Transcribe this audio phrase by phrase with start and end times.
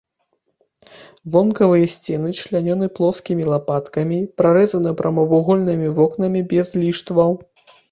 [1.35, 7.31] Вонкавыя сцены члянёны плоскімі лапаткамі, прарэзаны прамавугольнымі вокнамі без ліштваў.